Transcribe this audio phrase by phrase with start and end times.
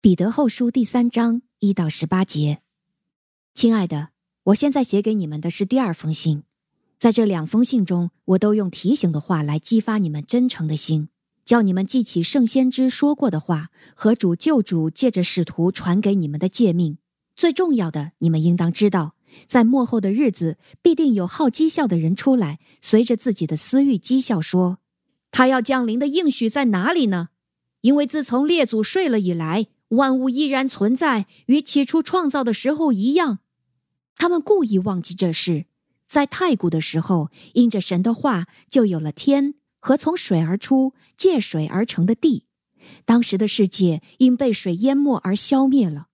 [0.00, 2.60] 彼得后书第三章一到十八节，
[3.52, 4.10] 亲爱的，
[4.44, 6.44] 我现在写给你们的是第二封信，
[7.00, 11.08] 在这两封信中，我都用提醒的话来激发你们真诚的心，
[11.44, 16.98] 叫你们记起圣先知说过的话和主救主借着使徒传给你们的诫命。
[17.34, 19.16] 最重要的，你们应当知道，
[19.48, 24.78] 在末后的日子，必定有好讥笑的人出来，随着自己的私欲讥笑说
[25.32, 27.30] ：“他要降临的应许在哪里呢？
[27.80, 33.38] 因为自从列祖睡了以来。”万物依然存在，与起初创造的时候一样。
[34.16, 35.66] 他们故意忘记这事，
[36.08, 42.44] 在太古的时候，因着神的话，就有了天和从水而出、借水而成的地。
[43.04, 46.08] 当时的世界因被水淹没而消灭了，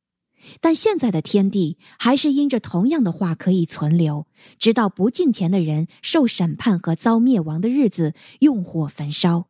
[0.60, 4.26] 但现在的天地还是因着同样的话可以存留，
[4.58, 9.48] 直到不敬虔的人受审判和遭灭亡的日子，用火焚烧。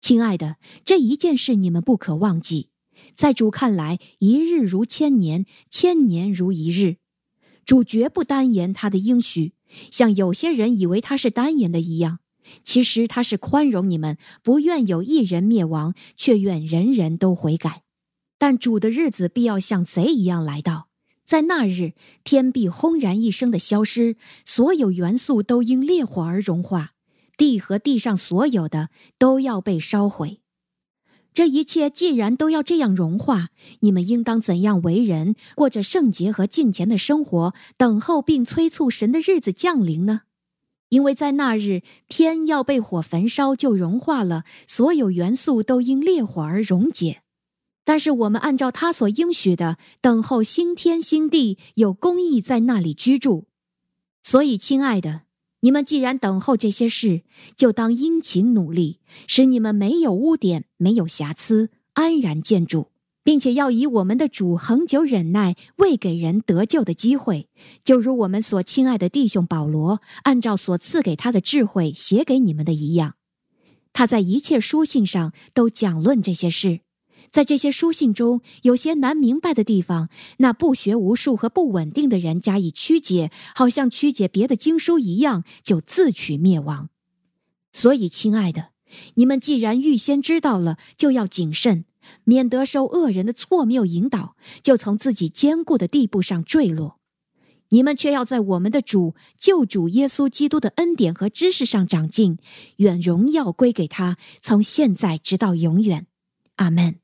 [0.00, 2.68] 亲爱的，这一件事你们不可忘记。
[3.16, 6.96] 在主看来，一日如千年，千年如一日。
[7.64, 9.54] 主绝不单言他的应许，
[9.90, 12.18] 像有些人以为他是单言的一样。
[12.62, 17.82] 其实他是宽容你们，不愿有一人灭亡，却愿人人都悔改。
[18.36, 20.88] 但主的日子必要像贼一样来到，
[21.24, 26.90] 在那日，天必轰然一声的消失，所有元素都因烈火而融化，
[27.38, 30.40] 地和地上所有的都要被烧毁。
[31.34, 33.48] 这一切既然都要这样融化，
[33.80, 40.22] 你们应当怎样为人，过着圣洁和敬虔的生活，等候并催促神的日子降临呢？
[40.90, 47.22] 因为在那日，天要被火焚烧，就融化了，所有元素都因烈火而溶解。
[47.82, 53.46] 但是我们按照他所应许的，等候新天新地，有公义在那里居住。
[54.22, 55.23] 所以，亲爱的。
[55.64, 57.22] 你们既然等候这些事，
[57.56, 62.88] 就当殷勤努力，使你们没有污点、没有瑕疵，安然建筑，
[63.22, 67.48] 并且要以我们的主恒久忍耐，为给人得救的机会。
[67.82, 73.14] 就如我们所亲爱的弟兄保罗，按照所赐给他的智慧写给你们的一样，
[73.94, 76.80] 他在一切书信上都讲论这些事。
[77.34, 86.90] 在这些书信中，有些难明白的地方，那不学无术和不稳定的人加以曲解，好像曲解别的经书一样，就自取灭亡。
[87.72, 88.68] 所以，亲爱的，
[89.14, 91.86] 你们既然预先知道了，就要谨慎，
[92.22, 97.00] 免得受恶人的错谬引导，就从自己坚固的地步上坠落。
[97.70, 102.38] 你们却要在我们的主救主耶稣基督的恩典和知识上长进，
[102.76, 106.06] 愿荣耀归给他，从现在直到永远。
[106.54, 107.03] 阿门。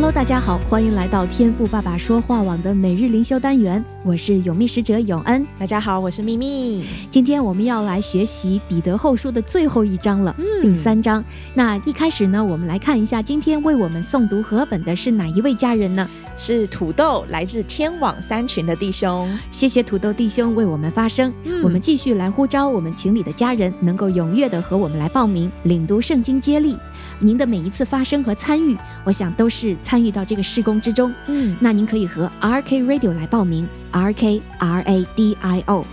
[0.00, 5.46] Hello，大家好，欢迎来到天赋爸爸说话网的每日灵修单元，我是拥蜜使者永恩。
[5.58, 6.86] 大家好，我是咪咪。
[7.10, 11.22] 今天我们要来学习彼得后书的最后一章了，嗯，第三章。
[11.52, 16.08] 那一开始呢，我们来看一下今天为我们诵读和本的是哪一位家人呢？
[16.34, 19.30] 是土豆，来自天网三群的弟兄。
[19.50, 21.30] 谢谢土豆弟兄为我们发声。
[21.44, 26.74] 嗯，我们继续来呼召我们群里的家人，能够踊跃的和我们来报名领读圣经接力。
[27.20, 31.14] 您的每一次发声和参与，我想都是参与到这个施工之中。
[31.26, 35.84] 嗯，那您可以和 RK Radio 来报名，R K R A D I O。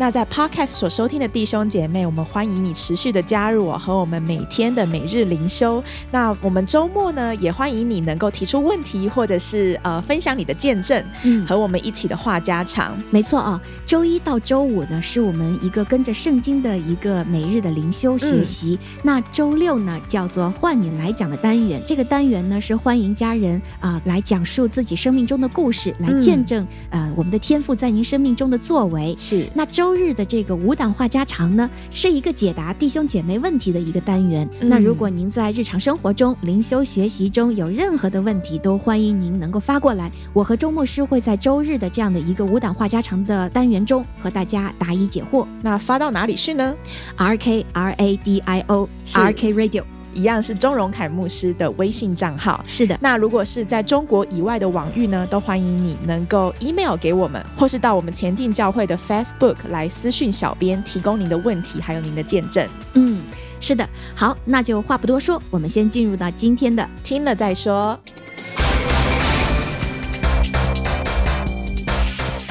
[0.00, 5.84] 那在 Podcast 所收听的弟兄姐妹，我们欢迎你持续的加入我和我们每天的每日灵修。
[6.10, 12.96] 那我们周末呢，也欢迎你能够提出问题，或者是呃分享你的见证，嗯，和我们一起的话家常。
[13.10, 18.78] 没错啊，周一到周五呢，是我们一个跟着圣经的一个每日的灵修学习。
[18.80, 21.78] 嗯、那周六呢，叫做换你来讲的单元。
[21.84, 29.14] 这个单元呢，是欢迎家人啊、呃、来讲述自己生命中的故事，来见证、嗯、呃我们的天赋在您生命中的作为。
[29.18, 29.89] 是那周。
[29.90, 34.48] 周日的这个无档话家常呢，是一个解答弟兄姐妹问题的一个单元。
[34.60, 40.08] 嗯、那如果您在日常生活中、灵修学习中有任何的问题，都欢迎您能够发过来。
[40.32, 45.44] 我和周牧师会在周日的这样的一个无档话家常的单元中和大家答疑解惑。
[45.60, 46.72] 那发到哪里去呢
[47.16, 49.82] ？R K R A D I O R K Radio。
[50.12, 52.62] 一样是钟荣凯牧师的微信账号。
[52.66, 62.68] 是的，那如果是在中国以外的网域呢，都欢迎你能够 email 给我们，或是到我们前进教会的 Facebook 来私讯小编，提供您的问题还有您的见证。
[62.94, 63.22] 嗯，
[63.60, 67.98] 是的，好，那就话不多说，我们先进入到今天的听了再说。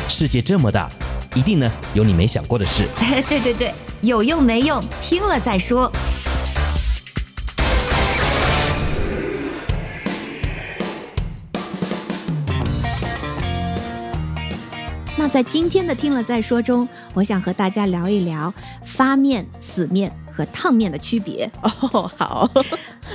[0.07, 0.89] 世界这么大，
[1.33, 2.87] 一定呢有你没想过的事。
[3.29, 5.89] 对对对，有用没用，听了再说。
[15.29, 18.51] 在今天的听了再说中，我想和大家聊一聊
[18.83, 21.49] 发面、死面和烫面的区别。
[21.61, 22.49] 哦，好，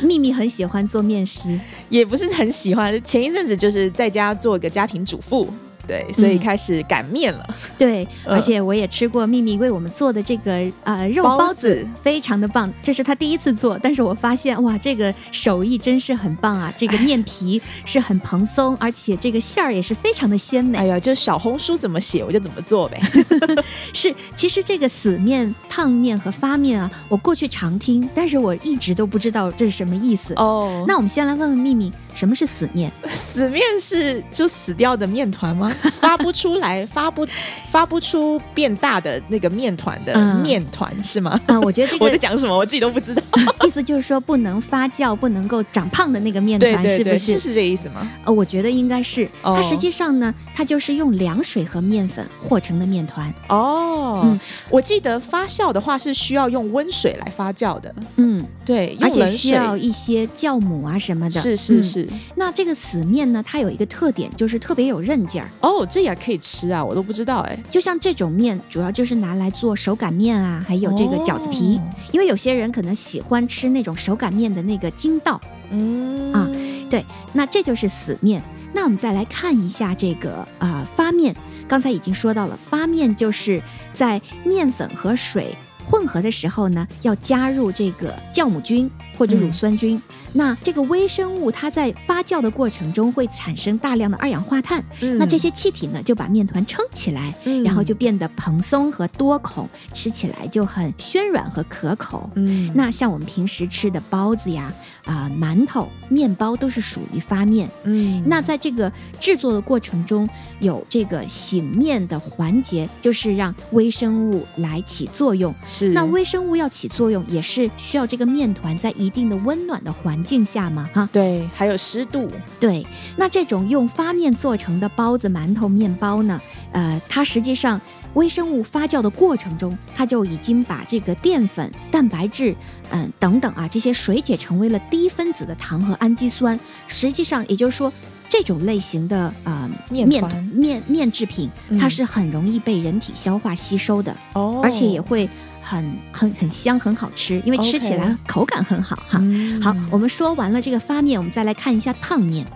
[0.01, 1.59] 秘密很喜欢做面食，
[1.89, 3.03] 也不是很喜欢。
[3.03, 5.49] 前一阵子就是在家做个家庭主妇。
[5.87, 7.45] 对，所以开始擀面了。
[7.49, 12.73] 嗯、 对，而且我也吃过秘密为我们做的这个呃肉包子，包子非常的棒。
[12.83, 16.73] 这是他第一次做，但是我发现哇，这个手艺真是很棒啊！
[16.77, 20.79] 这个面皮是很蓬松，而且这个馅儿也是非常的鲜美。
[20.79, 23.01] 哎呀，就小红书怎么写我就怎么做呗。
[23.93, 30.35] 是，其实这个死面、烫面和发面啊，我过去常听，但是我一直都不知道这是什么意思。
[30.35, 32.91] 哦，那我们先来问问秘密，什么是死面？
[33.09, 35.71] 死面是就死掉的面团吗？
[36.01, 37.27] 发不出来，发不
[37.67, 41.33] 发不出变大的那个面团的面团、嗯、是吗？
[41.47, 43.23] 啊、嗯，我觉得这个 我在讲什么，我自己都不知道。
[43.65, 47.19] 意思就是说不能发酵、不能够长胖的那个面团，是不是？
[47.19, 48.09] 是是这个意思吗？
[48.25, 49.29] 呃，我觉得应该是。
[49.43, 53.33] 它实际上呢，它就是用凉水和面粉和成的面团。
[53.49, 54.41] 哦，嗯，
[54.71, 57.93] 我记得发酵的话是需要用温水来发酵的。
[58.17, 61.41] 嗯，对，而且需要一些酵母啊什么的。
[61.41, 62.19] 是是是、嗯。
[62.37, 65.49] 那这个死面呢，它有一个特点，就是特别有韧劲儿。
[65.61, 67.59] 哦，这也可以吃啊，我都不知道哎。
[67.71, 71.77] 就像这种面，主要就是拿来做手擀面啊，还有这个饺子皮。
[71.77, 75.41] 哦、因为有些人可能喜欢吃那种手擀面的那个筋道。
[75.71, 76.49] 嗯啊，
[76.91, 78.43] 对，那这就是死面。
[78.73, 81.35] 那我们再来看一下这个啊、呃、发面。
[81.67, 83.63] 刚才已经说到了，发面就是
[83.95, 85.57] 在面粉和水
[85.87, 88.91] 混合的时候呢，要加入这个酵母菌。
[89.17, 90.03] 或者乳酸菌，嗯、
[90.33, 102.29] 那这个微生物它在发酵的过程中会产生大量的二氧化碳，嗯、那这些气体呢就把面团撑起来，嗯、然后就变得蓬松和多孔，吃起来就很暄软和可口。
[102.35, 104.73] 嗯，那像我们平时吃的包子呀、
[105.05, 107.69] 啊、呃、馒头、面包都是属于发面。
[107.85, 110.29] 嗯，那在这个制作的过程中，
[110.61, 115.55] 有这个醒面的环节，就是让微生物来起作用。
[115.65, 122.87] 是，那微生物要起作用，也是需要这个面团在一定的温暖的环境下嘛，哈，对，还有湿度，对。
[123.17, 126.41] 那这种用发面做成的包子、馒头、面包呢，
[126.73, 127.81] 呃，它实际上
[128.15, 132.55] 微生物发酵的过程中，它就已经把这个淀粉、蛋白质，
[132.91, 136.59] 嗯、呃，等等啊，这些水解成为了低分子的糖和氨基酸。
[136.87, 137.93] 实际上，也就是说，
[138.29, 145.29] 这种类型的呃面面面面制品，它是很容易被人体消化吸收的，哦、嗯，而且也会。
[145.65, 149.19] 很很很香，很好吃，因为吃起来口感很好.哈。
[149.23, 152.47] 嗯、好，我们说完了这个发面，我们再来看一下烫面。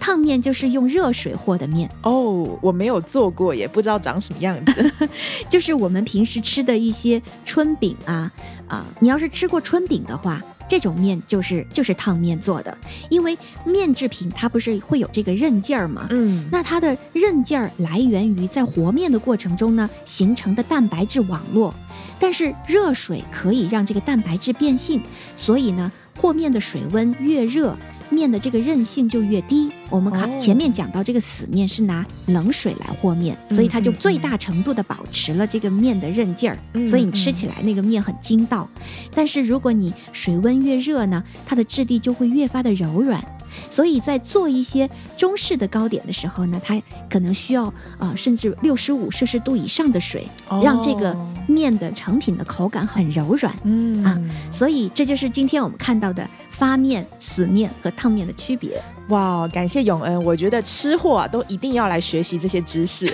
[0.00, 1.90] 烫面就是用热水和的面。
[2.02, 4.92] 哦，我没有做过，也不知道长什么样子。
[5.48, 8.30] 就是我们平时吃的一些春饼啊
[8.68, 10.42] 啊，你要是吃过春饼的话。
[10.68, 12.76] 这种面就是就是烫面做的，
[13.08, 16.06] 因为面制品它不是会有这个韧劲儿吗？
[16.10, 21.74] 嗯，那它的韧劲儿来源于在和面的过程中呢形成的蛋白质网络，
[22.18, 25.00] 但是热水可以让这个蛋白质变性，
[25.36, 27.76] 所以呢和面的水温越热。
[28.10, 29.70] 面的这个韧性就越低。
[29.88, 38.68] 我们看前面讲到这个死面是拿冷水来和面，哦、所以它就最大程度的保持了这个面的韧劲儿，嗯、所以你吃起来那个面很筋道。
[38.76, 38.82] 嗯、
[39.14, 43.24] 但是如果你水温越热呢，它的质地就会越发的柔软。
[43.70, 53.56] 所以在做一些中式的糕点的时候呢，它可能需要啊、呃，甚至六十五摄氏度以上的水，哦、让这个面的成品的口感很柔软。
[53.62, 54.20] 嗯啊，
[54.52, 58.82] 所以这就是今天我们看到的发面、死面和烫面的区别。
[59.08, 63.12] 哇，感谢永恩，我觉得吃货啊都一定要来学习这些知识。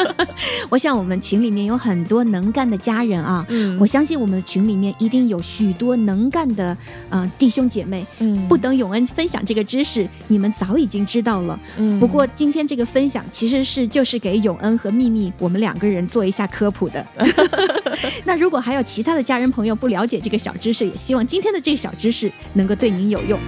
[0.68, 6.76] 我想我们群里面有很多能干的家人啊，嗯，我相信我们的群里面一定有许多能干的
[7.08, 11.58] 呃弟兄姐妹，嗯，不等永恩分享这个知识，你们早已经知道了。
[11.78, 17.06] 嗯，不过今天这个分享其实是就是给永恩和秘密我们两个人做一下科普的。
[18.24, 23.38] 那如果还有其他的家人朋友不了解这个小知识，也希望今天的这个小知识能够对您有用。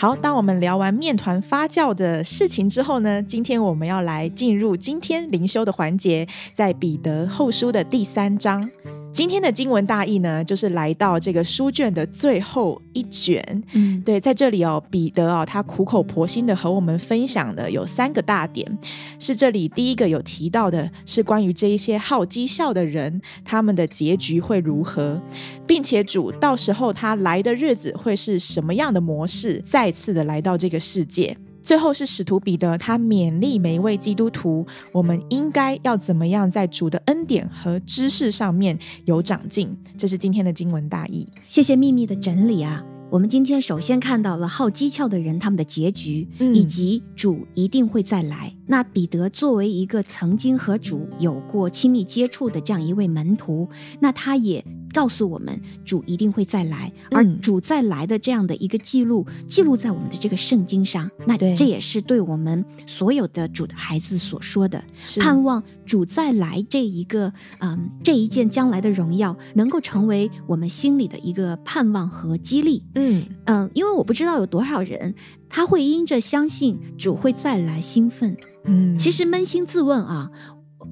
[0.00, 8.70] 好，当我们聊完面团发酵的事情之后呢，今天我们要来进入今天灵修的环节，在彼得后书的第三章。
[9.12, 13.62] 今天的经文大意呢，就是来到这个书卷的最后一卷。
[13.72, 18.78] 嗯，对，在这里哦，彼得哦，他苦口婆心的和我们分享的有三个大点，
[19.18, 25.20] 是这里第一个有提到的，是关于这一些好讥笑的人，他们的结局会如何，
[25.66, 31.36] 并且主到时候他来的日子会是什么样的模式，再次的来到这个世界。
[31.70, 39.72] 最后是使徒彼得，他勉励每一位基督徒，我们应该要怎么样在主的恩典和知识上面有长进。
[39.96, 41.28] 这是今天的经文大意。
[41.46, 42.84] 谢谢秘密的整理啊！
[43.08, 48.52] 我们今天首先看到了好绩效的人他们的结局，嗯、以及主一定会再来。
[48.66, 53.68] 那彼得作为一个曾经和主有过亲密接触的这样一位门徒，
[54.00, 54.64] 那他也。
[54.92, 61.10] 告诉我们，主一定会再来，而主再来的这样的一个记录，嗯、记录在我们的这个圣经上。
[61.26, 64.82] 那这也是对我们所有的主的孩子所说的，
[65.20, 72.82] 盼望主再来这一个，嗯，这一件将来的荣耀，能够成为我们心里的一个盼望和激励。
[72.94, 75.14] 嗯嗯，因为我不知道有多少人
[75.48, 78.36] 他会因着相信主会再来兴奋。
[78.64, 80.30] 嗯，其实扪心自问啊。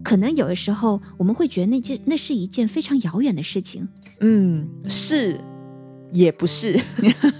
[0.02, 3.86] 可能有的时候我们会觉得那件那是一件非常遥远的事情，
[4.20, 5.40] 嗯，是，
[6.12, 6.78] 也不是，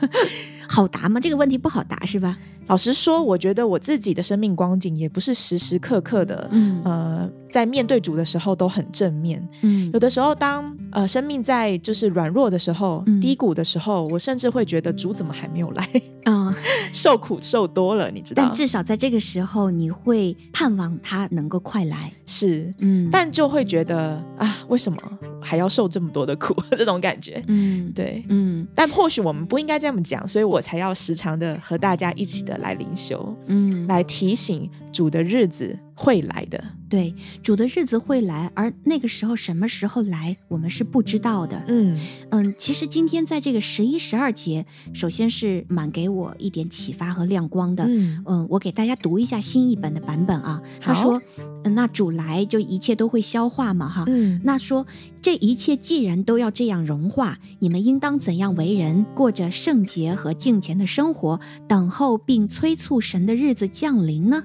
[0.68, 1.18] 好答吗？
[1.20, 2.38] 这个问题不好答，是吧？
[2.66, 7.30] 老实说，我觉得我自己的生命光景也不是时时刻刻的，嗯，呃。
[7.50, 15.84] 在面对主的时候都很正面，嗯，有的时候当呃生命在就是软弱的时候、嗯、低谷的时候，我甚至会觉得主怎么还没有来？
[16.24, 16.48] 啊？
[16.48, 16.54] 嗯、
[16.92, 18.42] 受苦受多了，你知道？
[18.42, 24.98] 但至少在这个时候，你会盼望他能够快来，是，嗯，但就会觉得啊，为什么
[25.40, 26.54] 还要受这么多的苦？
[26.76, 35.78] 这种感觉，嗯，对，嗯，但或许我们不应该这么讲，所以我才要时常的和大家一起的来灵修，嗯，来提醒主的日子。
[36.00, 37.12] 会来的，对，
[37.42, 41.60] 主的日子会来，而那个时候什么时候来，我们是不知道的。
[41.66, 41.98] 嗯
[42.30, 44.64] 嗯，其实今天在这个十一、十二节，
[44.94, 47.84] 首先是蛮给我一点启发和亮光的。
[47.88, 50.62] 嗯嗯，我给大家读一下新译本的版本啊。
[50.80, 51.20] 他说
[51.66, 54.04] ：“嗯，那主来就一切都会消化嘛，哈。
[54.06, 54.86] 嗯，那说
[55.20, 64.44] 这一切既然都要这样融化，你们应当怎样为人，过着圣洁和敬虔的生活，等候并催促神的日子降临呢？”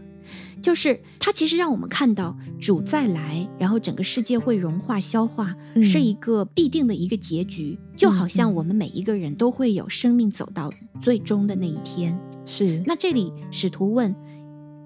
[0.61, 7.79] 就是它其实让我们看到主再来，然后整个世界会融化消化，嗯、是一个必定的一个结局。
[7.95, 12.19] 就好像我们每一个人都会有生命走到最终的那一天。
[12.45, 12.83] 是。
[12.85, 14.15] 那这里使徒问，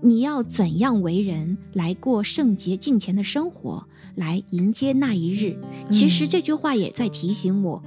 [0.04, 5.58] 你要怎样为人来过圣洁敬虔的生活，来迎接那一日？
[5.90, 7.84] 其实这句话也在提醒我。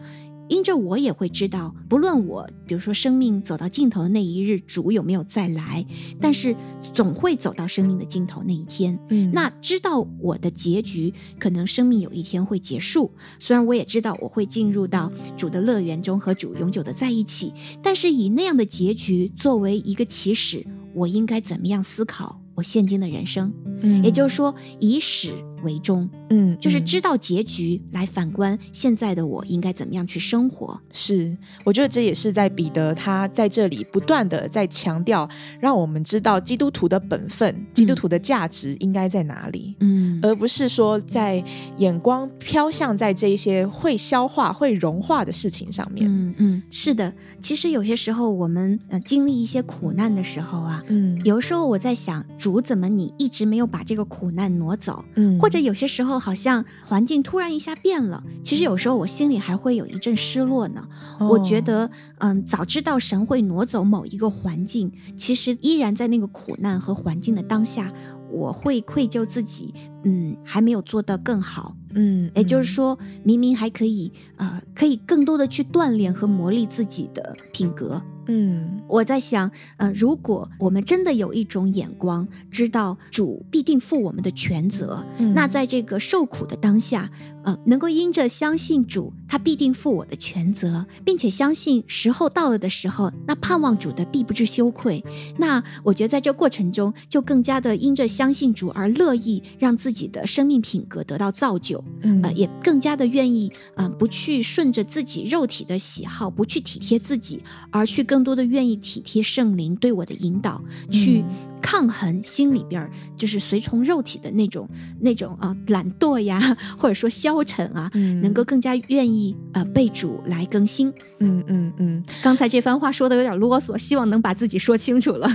[0.51, 5.87] 因着我也会知道，不论我比如说生命走到尽头的那一日，主有没有再来，
[6.21, 6.55] 但是
[6.93, 8.99] 总会走到生命的尽头那一天。
[9.09, 13.13] 嗯，那知道我的结局，可能生命有一天会结束。
[13.39, 23.53] 虽然我也知道我会进入到主的乐园中和主永久的在一起，但是以那样的结局作为一个起始，我应该怎么样思考我现今的人生？
[23.83, 30.81] 嗯，也就是说以始为终，嗯，就是知道结局来反观现在的我应该怎么样去生活。
[30.93, 35.29] 是，我觉得这也是在彼得他在这里不断的在强调，
[35.61, 41.43] 让我们知道基督徒的本分、基督徒的价值应该在哪里，嗯，而不是说在
[41.79, 46.07] 眼光飘向在这一些会消化、会融化的事情上面。
[46.09, 55.05] 嗯嗯，是的，其实有些时候我们呃经历一些苦难的时候啊，嗯，有时候我在想，主怎么你一直没有把这个苦难挪走？
[55.17, 60.87] 嗯，或或者有些时候，好像环境突然一下变了，其实有时候我心里还会有一阵失落呢。
[61.19, 67.93] 哦、我觉得，嗯，早知道神会挪走某一个环境，其实依然在那个苦难和环境的当下，
[68.31, 71.75] 我会愧疚自己，嗯，还没有做得更好。
[71.95, 78.01] 嗯，也就是说，明明还可以，呃，可以更多的去锻炼和磨砺自己的品格。
[78.33, 87.11] 嗯，我在想，呃，如果我们真的有一种眼光，知道主必定负我们的全责，嗯，那在这个受苦的当下，
[87.43, 95.05] 呃，能够因着相信主，他必定负我的全责，并且相信时候到了的时候，那盼望主的必不致羞愧。
[95.37, 108.20] 那我觉得在这过程中，就更加的因着相信主而乐意让自己的生命品格得到造就，嗯，呃，也更加的愿意，嗯，呃，不去顺着自己肉体的喜好，不去体贴自己，而去更。
[108.21, 111.25] 更多的愿意体贴圣灵对我的引导，去
[111.63, 112.87] 抗衡心里边
[113.17, 114.69] 就是随从肉体的那种
[115.01, 116.39] 那种啊懒惰呀，
[116.77, 120.93] 或者说消沉啊，嗯能够更加愿意呃被主来更新。
[121.23, 125.27] 嗯嗯嗯，刚才这番话说的有点啰嗦，希望能把自己说清楚了。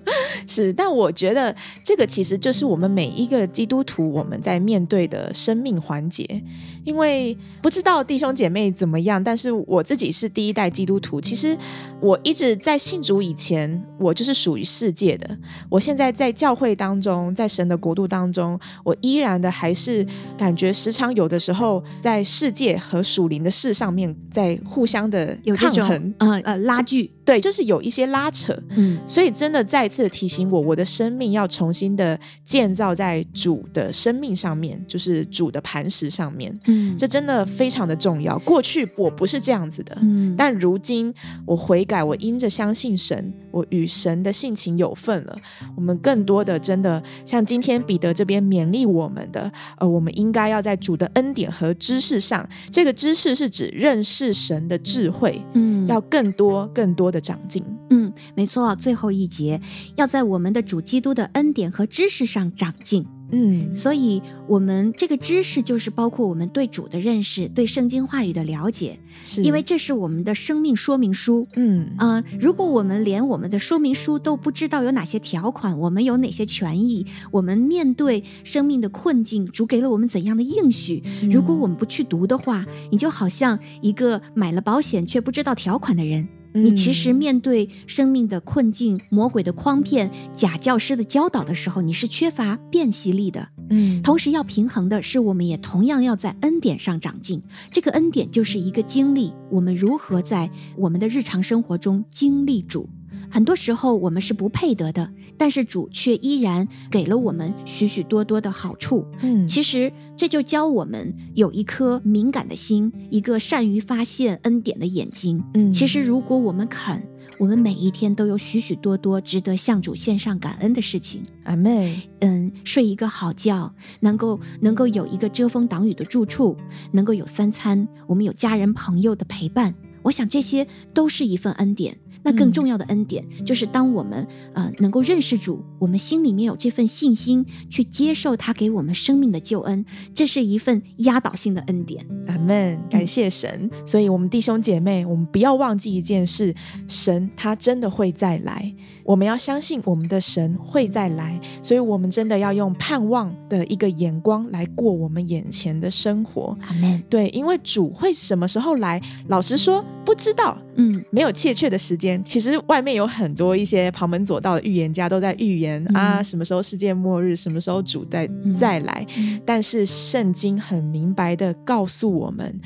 [0.48, 1.54] 是，但我觉得
[1.84, 6.42] 这个其实就是我们每一个基督徒我们在面对的生命环节。
[6.82, 11.20] 因为不知道弟兄姐妹怎么样，但是我自己是第一代基督徒。
[11.20, 11.56] 其实
[12.00, 15.28] 我一直在信主以前，我就是属于世界的。
[15.68, 20.06] 我现在在教会当中，在神的国度当中，我依然的还是
[20.38, 28.56] 感觉时常有的时候在世界和属灵的事上面在互相的抗衡，呃呃拉锯，对，就是有一些拉扯。
[28.70, 36.58] 嗯，所以真的再次提醒我，我的生命要重新的建造在主的生命上面，就是主的磐石上面。
[36.66, 38.38] 嗯，这真的非常的重要。
[38.38, 41.12] 过去我不是这样子的，嗯，但如今
[41.44, 45.36] 我悔改，我因着相信神，我与神的性情有份了。
[45.74, 57.64] 我们更多的真的像今天彼得这边勉励我们的，呃，我们应该要在主的恩典和知识上，这个知识是指认识神的智慧，嗯，要更多更多的长进。
[57.90, 59.60] 嗯，没错，最后一节
[59.96, 63.04] 要在我们的主基督的恩典和知识上长进。
[63.32, 69.42] 嗯，所以，我们这个知识就是包括我们对主的认识，对圣经话语的了解，是。
[69.42, 71.46] 因为这是我们的生命说明书。
[71.54, 71.90] 嗯。
[71.96, 86.28] 啊、呃，如果我们连我们的说明书都不知道有哪些条款，我们有哪些权益，我们面对生命的困境，主给了我们怎样的应许，如果我们不去读的话，你就好像一个买了保险却不知道条款的人。
[86.52, 93.48] 你其实面对生命的困境、魔鬼的诓骗、假教师的教导的时候，你是缺乏辨析力的。
[93.70, 97.42] 嗯，同时要平衡的是，我们也同样要在恩典上长进。
[97.70, 102.88] 这个恩典就是一个经历，我们如何在我们的日常生活中经历主。
[103.32, 109.06] 很多时候我们是不配得的，但是主却依然给了我们许许多多的好处。
[109.22, 115.42] 嗯，其实这就教我们有一颗敏感的心，一个善于发现恩典的眼睛。
[115.54, 117.02] 嗯，其实如果我们肯，
[117.38, 121.22] 我们每一天都有许许多多值得向主献上感恩的事情。
[121.44, 126.54] 阿妹，嗯，睡一个好觉，能够能够有一个遮风挡雨的住处，
[126.92, 131.96] 能够有三餐，我们有家人朋友的陪伴，我想这些都是一份恩典。
[132.22, 142.06] 那更重要的恩典，嗯、就是当我们呃能够认识主，我们心里面有这份信心，去接受他给我们生命的救恩，这是一份压倒性的恩典。
[142.26, 143.70] 阿门，感谢神。
[143.86, 146.54] 所以，我们弟兄姐妹，我们不要忘记一件事：
[146.86, 148.74] 神他真的会再来。
[149.04, 156.56] 我们要相信我们的神会再来，所以我们真的要用盼望的一个眼光来过我们眼前的生活。
[156.62, 157.02] 阿门。
[157.08, 159.00] 对，因为主会什么时候来？
[159.28, 160.56] 老实说，不知道。
[160.76, 162.22] 嗯，没有确切的时间。
[162.24, 169.06] 其实外面有很多一些旁门左道的预言家都在预言、嗯、啊，什么时候世界末日，什么时候主再、嗯、再来。
[169.44, 172.60] 但是圣经很明白的告诉我们。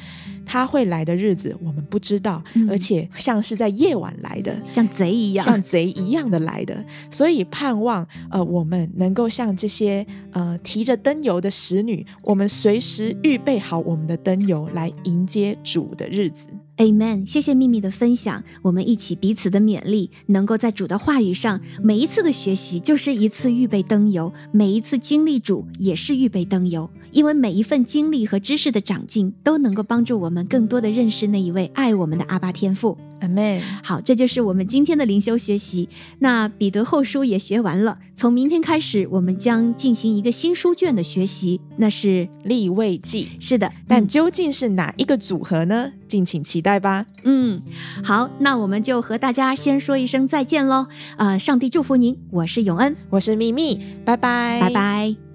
[0.44, 6.84] 他会来的日子，我们不知道，嗯、而且像是在夜晚来的，像贼一样，像贼一样的来的。
[7.10, 16.46] 所以盼望，呃，我们能够像这些呃提着灯油的使女，我们随时预备好我们的灯油，来迎接主的日子。
[16.76, 32.98] Amen，谢谢秘密的分享，我们一起彼此的勉励，能够在主的话语上，每一次的学习就是一次预备灯油，每一次经历主也是预备灯油，因为每一份经历和知识的长进，都能够帮助我们更多的认识那一位爱我们的阿巴天父。
[33.20, 33.60] Amen。
[33.82, 35.88] 好，这就是我们今天的灵修学习。
[36.18, 43.28] 那彼得后书也学完了，从明天开始，我们将进行一个新书卷的学习，那是利未记。
[43.40, 45.92] 是的，但究竟是哪一个组合呢？
[46.06, 47.06] 敬请期待吧。
[47.24, 47.62] 嗯，
[48.04, 50.86] 好，那我们就和大家先说一声再见喽。
[51.16, 55.33] 啊、呃，上帝祝福您，我是永恩，我是秘密，拜拜，拜拜。